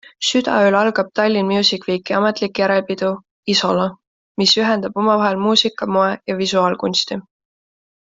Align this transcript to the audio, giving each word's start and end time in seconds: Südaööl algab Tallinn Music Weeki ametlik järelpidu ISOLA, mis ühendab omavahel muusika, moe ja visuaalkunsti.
Südaööl 0.27 0.77
algab 0.77 1.11
Tallinn 1.19 1.47
Music 1.49 1.85
Weeki 1.89 2.15
ametlik 2.21 2.63
järelpidu 2.63 3.13
ISOLA, 3.55 3.87
mis 4.43 4.57
ühendab 4.65 5.01
omavahel 5.05 5.41
muusika, 5.47 5.93
moe 5.97 6.13
ja 6.33 6.43
visuaalkunsti. 6.45 7.25